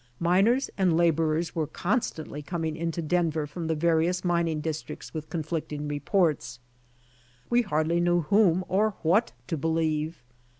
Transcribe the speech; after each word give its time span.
Miners 0.19 0.71
and 0.79 0.97
laborers 0.97 1.53
were 1.53 1.67
constantly 1.67 2.41
coming 2.41 2.75
into 2.75 3.03
Denver 3.03 3.45
from 3.45 3.67
the 3.67 3.75
various 3.75 4.25
mining 4.25 4.59
districts 4.59 5.13
with 5.13 5.29
conflicting 5.29 5.87
reports. 5.87 6.57
We 7.51 7.61
hardly 7.61 7.99
knew 7.99 8.21
whom 8.21 8.65
or 8.67 8.95
what 9.03 9.33
to 9.45 9.57
believe. 9.57 10.23